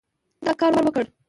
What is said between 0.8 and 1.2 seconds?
وکړ